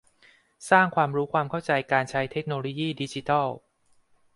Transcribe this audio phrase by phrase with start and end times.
[0.69, 3.47] สร้างความรู้ความเข้าใจการใช้เทคโนโลยีดิจิทัล